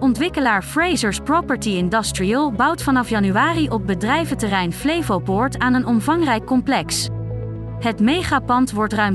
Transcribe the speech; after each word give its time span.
Ontwikkelaar 0.00 0.62
Frasers 0.62 1.18
Property 1.18 1.68
Industrial 1.68 2.52
bouwt 2.52 2.82
vanaf 2.82 3.08
januari 3.08 3.68
op 3.68 3.86
bedrijventerrein 3.86 4.72
Flevopoort 4.72 5.58
aan 5.58 5.74
een 5.74 5.86
omvangrijk 5.86 6.44
complex. 6.44 7.08
Het 7.78 8.00
megapand 8.00 8.72
wordt 8.72 8.92
ruim 8.92 9.14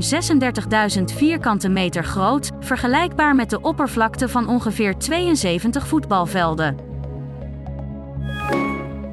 36.000 0.98 1.02
vierkante 1.04 1.68
meter 1.68 2.04
groot, 2.04 2.50
vergelijkbaar 2.60 3.34
met 3.34 3.50
de 3.50 3.60
oppervlakte 3.60 4.28
van 4.28 4.48
ongeveer 4.48 4.98
72 4.98 5.86
voetbalvelden. 5.86 6.76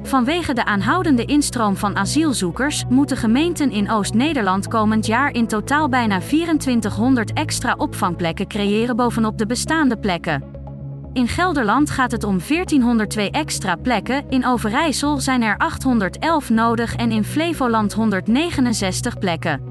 Vanwege 0.02 0.54
de 0.54 0.64
aanhoudende 0.64 1.24
instroom 1.24 1.76
van 1.76 1.96
asielzoekers 1.96 2.84
moeten 2.88 3.16
gemeenten 3.16 3.70
in 3.70 3.90
Oost-Nederland 3.90 4.68
komend 4.68 5.06
jaar 5.06 5.32
in 5.32 5.46
totaal 5.46 5.88
bijna 5.88 6.18
2400 6.20 7.32
extra 7.32 7.74
opvangplekken 7.76 8.46
creëren 8.48 8.96
bovenop 8.96 9.38
de 9.38 9.46
bestaande 9.46 9.98
plekken. 9.98 10.53
In 11.14 11.28
Gelderland 11.28 11.90
gaat 11.90 12.10
het 12.10 12.24
om 12.24 12.38
1402 12.48 13.30
extra 13.30 13.76
plekken, 13.76 14.24
in 14.28 14.46
Overijssel 14.46 15.20
zijn 15.20 15.42
er 15.42 15.56
811 15.58 16.50
nodig 16.50 16.96
en 16.96 17.10
in 17.10 17.24
Flevoland 17.24 17.92
169 17.92 19.18
plekken. 19.18 19.62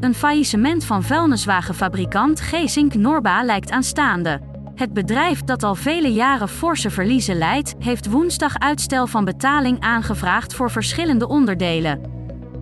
Een 0.00 0.14
faillissement 0.14 0.84
van 0.84 1.02
vuilniswagenfabrikant 1.02 2.40
Geesink 2.40 2.94
Norba 2.94 3.42
lijkt 3.44 3.70
aanstaande. 3.70 4.40
Het 4.74 4.92
bedrijf 4.92 5.42
dat 5.42 5.62
al 5.62 5.74
vele 5.74 6.12
jaren 6.12 6.48
forse 6.48 6.90
verliezen 6.90 7.38
leidt, 7.38 7.74
heeft 7.78 8.10
woensdag 8.10 8.58
uitstel 8.58 9.06
van 9.06 9.24
betaling 9.24 9.80
aangevraagd 9.80 10.54
voor 10.54 10.70
verschillende 10.70 11.28
onderdelen. 11.28 12.00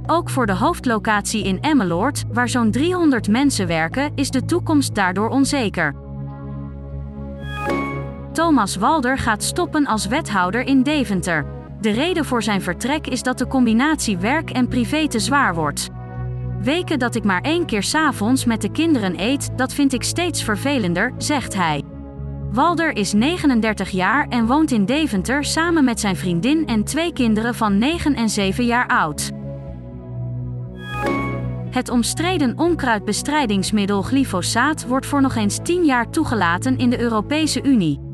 Ook 0.06 0.30
voor 0.30 0.46
de 0.46 0.54
hoofdlocatie 0.54 1.44
in 1.44 1.60
Emmeloord, 1.60 2.22
waar 2.32 2.48
zo'n 2.48 2.70
300 2.70 3.28
mensen 3.28 3.66
werken, 3.66 4.12
is 4.14 4.30
de 4.30 4.44
toekomst 4.44 4.94
daardoor 4.94 5.28
onzeker. 5.28 6.01
Thomas 8.32 8.76
Walder 8.76 9.18
gaat 9.18 9.42
stoppen 9.42 9.86
als 9.86 10.06
wethouder 10.06 10.66
in 10.66 10.82
Deventer. 10.82 11.46
De 11.80 11.90
reden 11.90 12.24
voor 12.24 12.42
zijn 12.42 12.62
vertrek 12.62 13.06
is 13.06 13.22
dat 13.22 13.38
de 13.38 13.46
combinatie 13.46 14.18
werk 14.18 14.50
en 14.50 14.68
privé 14.68 15.08
te 15.08 15.18
zwaar 15.18 15.54
wordt. 15.54 15.88
Weken 16.60 16.98
dat 16.98 17.14
ik 17.14 17.24
maar 17.24 17.40
één 17.40 17.66
keer 17.66 17.82
s'avonds 17.82 18.44
met 18.44 18.60
de 18.60 18.70
kinderen 18.70 19.20
eet, 19.20 19.50
dat 19.56 19.72
vind 19.72 19.92
ik 19.92 20.02
steeds 20.02 20.42
vervelender, 20.42 21.12
zegt 21.18 21.54
hij. 21.54 21.82
Walder 22.52 22.96
is 22.96 23.12
39 23.12 23.90
jaar 23.90 24.28
en 24.28 24.46
woont 24.46 24.70
in 24.70 24.84
Deventer 24.84 25.44
samen 25.44 25.84
met 25.84 26.00
zijn 26.00 26.16
vriendin 26.16 26.66
en 26.66 26.84
twee 26.84 27.12
kinderen 27.12 27.54
van 27.54 27.78
9 27.78 28.14
en 28.14 28.28
7 28.28 28.64
jaar 28.64 28.86
oud. 28.86 29.30
Het 31.70 31.88
omstreden 31.88 32.58
onkruidbestrijdingsmiddel 32.58 34.02
glyfosaat 34.02 34.86
wordt 34.86 35.06
voor 35.06 35.20
nog 35.20 35.34
eens 35.34 35.58
10 35.62 35.84
jaar 35.84 36.10
toegelaten 36.10 36.78
in 36.78 36.90
de 36.90 37.00
Europese 37.00 37.62
Unie. 37.62 38.11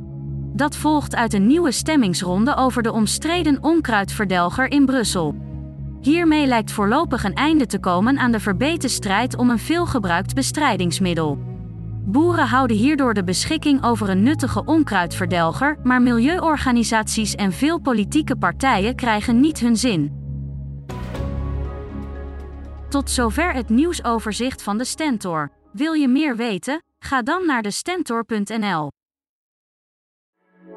Dat 0.53 0.77
volgt 0.77 1.15
uit 1.15 1.33
een 1.33 1.47
nieuwe 1.47 1.73
stemmingsronde 1.73 2.57
over 2.57 2.83
de 2.83 2.93
omstreden 2.93 3.63
onkruidverdelger 3.63 4.71
in 4.71 4.87
Brussel. 4.87 5.35
Hiermee 6.01 6.47
lijkt 6.47 6.73
voorlopig 6.73 7.25
een 7.25 7.35
einde 7.35 7.67
te 7.67 7.79
komen 7.79 8.19
aan 8.19 8.33
de 8.33 8.41
verbeten 8.41 8.91
strijd 8.91 9.37
om 9.37 9.51
een 9.51 9.59
veelgebruikt 9.59 10.35
bestrijdingsmiddel. 10.35 11.39
Boeren 12.05 12.47
houden 12.47 12.77
hierdoor 12.77 13.15
de 13.15 13.25
beschikking 13.25 13.85
over 13.85 14.09
een 14.09 14.23
nuttige 14.23 14.65
onkruidverdelger, 14.65 15.79
maar 15.83 16.03
milieuorganisaties 16.03 17.35
en 17.35 17.53
veel 17.53 17.79
politieke 17.79 18.37
partijen 18.37 18.95
krijgen 18.95 19.41
niet 19.41 19.61
hun 19.61 19.77
zin. 19.77 20.27
Tot 22.89 23.11
zover 23.11 23.53
het 23.53 23.69
nieuwsoverzicht 23.69 24.63
van 24.63 24.79
de 24.79 24.85
Stentor. 24.85 25.51
Wil 25.73 25.93
je 25.93 26.09
meer 26.09 26.37
weten? 26.37 26.83
Ga 26.99 27.23
dan 27.23 27.47
naar 27.47 27.63
de 27.63 27.71
Stentor.nl. 27.71 28.91